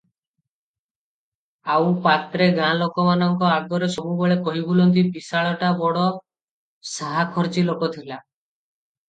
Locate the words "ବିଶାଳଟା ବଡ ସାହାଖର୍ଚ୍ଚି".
5.19-7.67